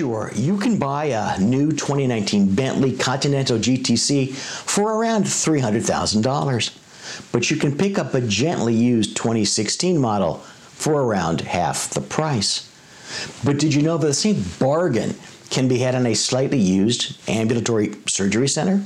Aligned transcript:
Sure, 0.00 0.32
you 0.34 0.56
can 0.56 0.78
buy 0.78 1.12
a 1.12 1.38
new 1.38 1.72
2019 1.72 2.54
Bentley 2.54 2.96
Continental 2.96 3.58
GTC 3.58 4.32
for 4.32 4.94
around 4.94 5.24
$300,000, 5.24 7.32
but 7.32 7.50
you 7.50 7.58
can 7.58 7.76
pick 7.76 7.98
up 7.98 8.14
a 8.14 8.22
gently 8.22 8.72
used 8.72 9.14
2016 9.14 9.98
model 9.98 10.38
for 10.38 11.02
around 11.02 11.42
half 11.42 11.90
the 11.90 12.00
price. 12.00 12.66
But 13.44 13.58
did 13.58 13.74
you 13.74 13.82
know 13.82 13.98
that 13.98 14.06
the 14.06 14.14
same 14.14 14.42
bargain 14.58 15.16
can 15.50 15.68
be 15.68 15.80
had 15.80 15.94
in 15.94 16.06
a 16.06 16.14
slightly 16.14 16.56
used 16.56 17.18
ambulatory 17.28 17.92
surgery 18.06 18.48
center? 18.48 18.82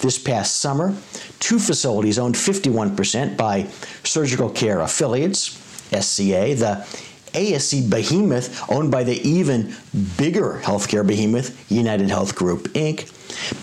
This 0.00 0.18
past 0.18 0.56
summer, 0.56 0.94
two 1.40 1.58
facilities 1.58 2.18
owned 2.18 2.34
51% 2.34 3.36
by 3.36 3.64
Surgical 4.04 4.48
Care 4.48 4.80
Affiliates, 4.80 5.50
SCA, 5.90 6.54
the 6.54 6.86
ASC 7.32 7.88
behemoth 7.88 8.70
owned 8.70 8.90
by 8.90 9.04
the 9.04 9.20
even 9.28 9.74
bigger 10.16 10.60
healthcare 10.62 11.06
behemoth, 11.06 11.70
United 11.70 12.08
Health 12.08 12.34
Group 12.34 12.68
Inc., 12.74 13.10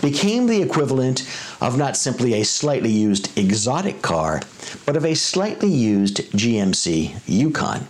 became 0.00 0.46
the 0.46 0.62
equivalent 0.62 1.28
of 1.60 1.76
not 1.76 1.96
simply 1.96 2.34
a 2.34 2.44
slightly 2.44 2.90
used 2.90 3.36
exotic 3.38 4.02
car, 4.02 4.42
but 4.86 4.96
of 4.96 5.04
a 5.04 5.14
slightly 5.14 5.70
used 5.70 6.18
GMC 6.32 7.20
Yukon 7.26 7.86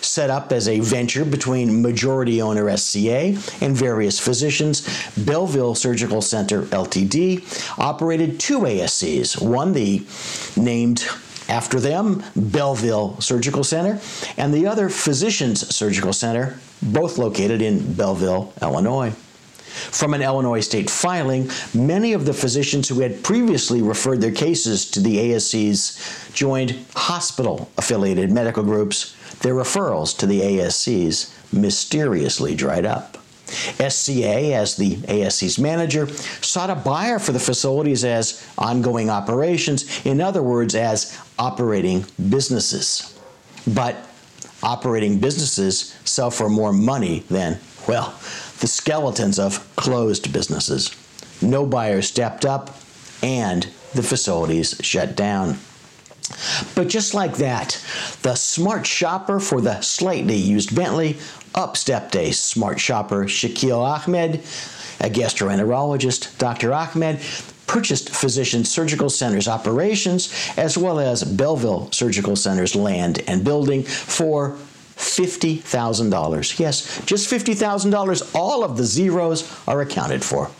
set 0.00 0.30
up 0.30 0.52
as 0.52 0.68
a 0.68 0.80
venture 0.80 1.24
between 1.24 1.82
majority 1.82 2.40
owner 2.40 2.74
SCA 2.76 3.36
and 3.60 3.76
various 3.76 4.18
physicians, 4.18 4.82
Belleville 5.16 5.74
Surgical 5.74 6.22
Center 6.22 6.62
Ltd. 6.62 7.78
operated 7.78 8.38
two 8.38 8.60
ASCs, 8.60 9.40
one 9.40 9.72
the 9.72 10.06
named 10.56 11.06
after 11.48 11.80
them, 11.80 12.22
Belleville 12.34 13.20
Surgical 13.20 13.64
Center, 13.64 14.00
and 14.36 14.52
the 14.52 14.66
other 14.66 14.88
Physicians 14.88 15.74
Surgical 15.74 16.12
Center, 16.12 16.58
both 16.82 17.18
located 17.18 17.62
in 17.62 17.94
Belleville, 17.94 18.52
Illinois. 18.62 19.10
From 19.10 20.14
an 20.14 20.22
Illinois 20.22 20.60
state 20.60 20.88
filing, 20.88 21.50
many 21.74 22.14
of 22.14 22.24
the 22.24 22.32
physicians 22.32 22.88
who 22.88 23.00
had 23.00 23.22
previously 23.22 23.82
referred 23.82 24.22
their 24.22 24.32
cases 24.32 24.90
to 24.92 25.00
the 25.00 25.16
ASCs 25.16 26.32
joined 26.34 26.84
hospital 26.94 27.70
affiliated 27.76 28.32
medical 28.32 28.62
groups 28.62 29.14
their 29.40 29.54
referrals 29.54 30.16
to 30.18 30.26
the 30.26 30.40
ASCs 30.40 31.30
mysteriously 31.52 32.54
dried 32.54 32.86
up. 32.86 33.18
SCA, 33.46 34.54
as 34.54 34.76
the 34.76 34.96
ASC's 34.96 35.58
manager, 35.58 36.08
sought 36.40 36.70
a 36.70 36.74
buyer 36.74 37.18
for 37.18 37.32
the 37.32 37.38
facilities 37.38 38.04
as 38.04 38.46
ongoing 38.58 39.10
operations, 39.10 40.04
in 40.04 40.20
other 40.20 40.42
words, 40.42 40.74
as 40.74 41.18
operating 41.38 42.04
businesses. 42.28 43.18
But 43.66 43.96
operating 44.62 45.18
businesses 45.18 45.96
sell 46.04 46.30
for 46.30 46.48
more 46.48 46.72
money 46.72 47.20
than, 47.30 47.58
well, 47.86 48.14
the 48.60 48.66
skeletons 48.66 49.38
of 49.38 49.74
closed 49.76 50.32
businesses. 50.32 50.94
No 51.42 51.66
buyer 51.66 52.02
stepped 52.02 52.44
up, 52.44 52.78
and 53.22 53.64
the 53.94 54.02
facilities 54.02 54.78
shut 54.80 55.16
down. 55.16 55.58
But 56.74 56.88
just 56.88 57.14
like 57.14 57.36
that, 57.36 57.82
the 58.22 58.34
smart 58.34 58.86
shopper 58.86 59.40
for 59.40 59.60
the 59.60 59.80
slightly 59.80 60.36
used 60.36 60.74
Bentley 60.74 61.14
upstepped 61.54 62.14
a 62.16 62.32
smart 62.32 62.80
shopper, 62.80 63.24
Shakil 63.24 63.78
Ahmed, 63.78 64.36
a 65.00 65.10
gastroenterologist, 65.10 66.38
Dr. 66.38 66.72
Ahmed, 66.72 67.20
purchased 67.66 68.10
Physician 68.10 68.64
Surgical 68.64 69.10
Center's 69.10 69.48
operations 69.48 70.32
as 70.56 70.78
well 70.78 70.98
as 71.00 71.24
Belleville 71.24 71.90
Surgical 71.92 72.36
Center's 72.36 72.76
land 72.76 73.22
and 73.26 73.44
building 73.44 73.82
for 73.82 74.56
$50,000. 74.96 76.58
Yes, 76.58 77.04
just 77.04 77.30
$50,000. 77.30 78.34
All 78.34 78.64
of 78.64 78.76
the 78.76 78.84
zeros 78.84 79.50
are 79.66 79.80
accounted 79.82 80.24
for. 80.24 80.50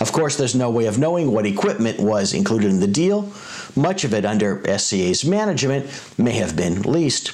Of 0.00 0.12
course, 0.12 0.36
there's 0.36 0.54
no 0.54 0.70
way 0.70 0.86
of 0.86 0.98
knowing 0.98 1.32
what 1.32 1.46
equipment 1.46 2.00
was 2.00 2.32
included 2.32 2.70
in 2.70 2.80
the 2.80 2.86
deal. 2.86 3.32
Much 3.76 4.04
of 4.04 4.14
it 4.14 4.24
under 4.24 4.62
SCA's 4.78 5.24
management 5.24 5.86
may 6.18 6.32
have 6.32 6.56
been 6.56 6.82
leased. 6.82 7.32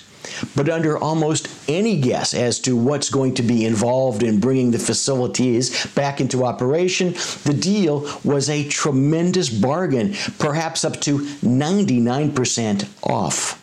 But 0.55 0.69
under 0.69 0.99
almost 0.99 1.49
any 1.69 2.01
guess 2.01 2.35
as 2.35 2.59
to 2.61 2.77
what's 2.77 3.11
going 3.11 3.35
to 3.35 3.43
be 3.43 3.65
involved 3.65 4.23
in 4.23 4.41
bringing 4.41 4.71
the 4.71 4.79
facilities 4.79 5.87
back 5.95 6.21
into 6.21 6.45
operation, 6.45 7.13
the 7.45 7.57
deal 7.59 8.09
was 8.25 8.51
a 8.51 8.69
tremendous 8.69 9.49
bargain, 9.49 10.15
perhaps 10.39 10.85
up 10.85 11.01
to 11.03 11.19
99% 11.19 12.89
off. 13.03 13.63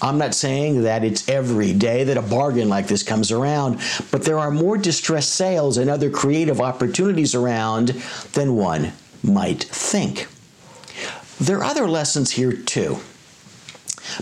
I'm 0.00 0.18
not 0.18 0.34
saying 0.34 0.82
that 0.82 1.02
it's 1.02 1.28
every 1.28 1.72
day 1.72 2.04
that 2.04 2.16
a 2.16 2.22
bargain 2.22 2.68
like 2.68 2.86
this 2.86 3.02
comes 3.02 3.32
around, 3.32 3.80
but 4.10 4.22
there 4.24 4.38
are 4.38 4.50
more 4.50 4.78
distressed 4.78 5.34
sales 5.34 5.76
and 5.76 5.90
other 5.90 6.10
creative 6.10 6.60
opportunities 6.60 7.34
around 7.34 7.88
than 8.32 8.54
one 8.56 8.92
might 9.22 9.64
think. 9.64 10.28
There 11.40 11.58
are 11.58 11.64
other 11.64 11.88
lessons 11.88 12.32
here 12.32 12.52
too. 12.52 12.98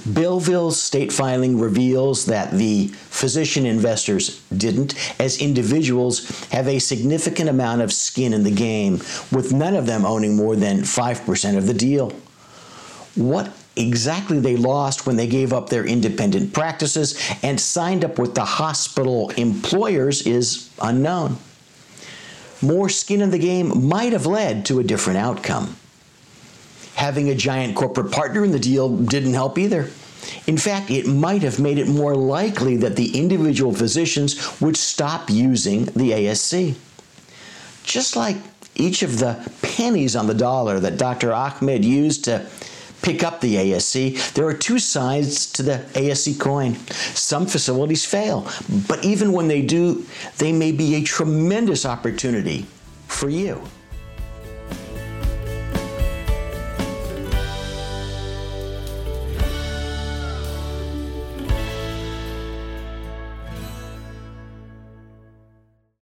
Belleville's 0.04 0.80
state 0.80 1.12
filing 1.12 1.58
reveals 1.58 2.26
that 2.26 2.50
the 2.52 2.88
physician 2.88 3.64
investors 3.66 4.42
didn't, 4.56 4.94
as 5.20 5.40
individuals 5.40 6.48
have 6.50 6.68
a 6.68 6.78
significant 6.78 7.48
amount 7.48 7.82
of 7.82 7.92
skin 7.92 8.34
in 8.34 8.42
the 8.42 8.50
game, 8.50 8.94
with 9.30 9.52
none 9.52 9.74
of 9.74 9.86
them 9.86 10.04
owning 10.04 10.36
more 10.36 10.56
than 10.56 10.80
5% 10.80 11.56
of 11.56 11.66
the 11.66 11.74
deal. 11.74 12.10
What 13.14 13.52
exactly 13.76 14.40
they 14.40 14.56
lost 14.56 15.06
when 15.06 15.16
they 15.16 15.26
gave 15.26 15.52
up 15.52 15.68
their 15.68 15.84
independent 15.84 16.52
practices 16.52 17.20
and 17.42 17.60
signed 17.60 18.04
up 18.04 18.18
with 18.18 18.34
the 18.34 18.44
hospital 18.44 19.30
employers 19.30 20.26
is 20.26 20.70
unknown. 20.80 21.36
More 22.62 22.88
skin 22.88 23.20
in 23.20 23.30
the 23.30 23.38
game 23.38 23.86
might 23.88 24.12
have 24.12 24.26
led 24.26 24.64
to 24.66 24.80
a 24.80 24.84
different 24.84 25.18
outcome. 25.18 25.76
Having 26.94 27.28
a 27.28 27.34
giant 27.34 27.76
corporate 27.76 28.10
partner 28.10 28.44
in 28.44 28.52
the 28.52 28.58
deal 28.58 28.96
didn't 28.96 29.34
help 29.34 29.58
either. 29.58 29.90
In 30.46 30.56
fact, 30.56 30.90
it 30.90 31.06
might 31.06 31.42
have 31.42 31.60
made 31.60 31.78
it 31.78 31.86
more 31.86 32.16
likely 32.16 32.76
that 32.78 32.96
the 32.96 33.18
individual 33.18 33.72
physicians 33.72 34.60
would 34.60 34.76
stop 34.76 35.28
using 35.30 35.84
the 35.86 36.12
ASC. 36.12 36.74
Just 37.84 38.16
like 38.16 38.36
each 38.74 39.02
of 39.02 39.18
the 39.18 39.50
pennies 39.62 40.16
on 40.16 40.26
the 40.26 40.34
dollar 40.34 40.80
that 40.80 40.96
Dr. 40.96 41.32
Ahmed 41.32 41.84
used 41.84 42.24
to 42.24 42.46
pick 43.06 43.22
up 43.22 43.40
the 43.40 43.54
ASC, 43.54 44.32
there 44.32 44.44
are 44.48 44.52
two 44.52 44.80
sides 44.80 45.46
to 45.52 45.62
the 45.62 45.78
ASC 45.92 46.40
coin. 46.40 46.74
Some 47.14 47.46
facilities 47.46 48.04
fail, 48.04 48.50
but 48.88 49.04
even 49.04 49.30
when 49.30 49.46
they 49.46 49.62
do, 49.62 50.04
they 50.38 50.50
may 50.50 50.72
be 50.72 50.96
a 50.96 51.02
tremendous 51.02 51.86
opportunity 51.86 52.66
for 53.06 53.28
you. 53.28 53.62